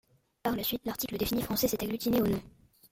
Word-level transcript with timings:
Par 0.41 0.55
la 0.55 0.63
suite, 0.63 0.81
l'article 0.85 1.17
défini 1.19 1.43
français 1.43 1.67
s'est 1.67 1.83
agglutiné 1.83 2.23
au 2.23 2.27
nom. 2.27 2.41